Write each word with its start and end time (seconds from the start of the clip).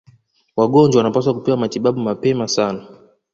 Wagonjwa 0.57 0.97
wanapaswa 0.99 1.33
kupewa 1.33 1.57
matibabu 1.57 1.99
mapema 1.99 2.47
sana 2.47 2.87